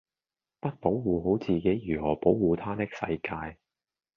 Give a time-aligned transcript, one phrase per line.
[0.59, 3.59] 不保護好自己如何保護她的世界